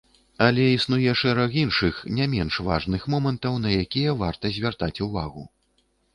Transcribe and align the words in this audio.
Але 0.43 0.63
існуе 0.75 1.11
шэраг 1.21 1.57
іншых, 1.63 1.99
не 2.21 2.25
менш 2.33 2.57
важных 2.69 3.07
момантаў, 3.15 3.61
на 3.67 3.75
якія 3.83 4.17
варта 4.25 4.53
звяртаць 4.59 4.95
увагу. 5.11 5.47